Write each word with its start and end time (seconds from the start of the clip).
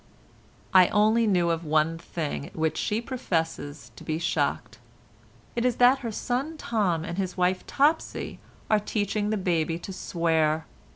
I 0.73 0.87
only 0.87 1.27
knew 1.27 1.51
of 1.51 1.63
one 1.63 1.99
thing 1.99 2.47
at 2.47 2.55
which 2.55 2.75
she 2.75 3.01
professes 3.01 3.91
to 3.95 4.03
be 4.03 4.17
shocked. 4.17 4.79
It 5.55 5.63
is 5.63 5.75
that 5.75 5.99
her 5.99 6.11
son 6.11 6.57
Tom 6.57 7.05
and 7.05 7.19
his 7.19 7.37
wife 7.37 7.63
Topsy 7.67 8.39
are 8.67 8.79
teaching 8.79 9.29
the 9.29 9.37
baby 9.37 9.77
to 9.77 9.93
swear. 9.93 10.65